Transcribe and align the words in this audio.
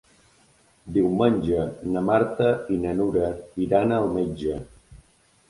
Diumenge 0.95 1.65
na 1.97 2.03
Marta 2.07 2.49
i 2.77 2.79
na 2.87 2.95
Nura 3.03 3.29
iran 3.67 3.95
al 4.01 4.11
metge. 4.19 4.59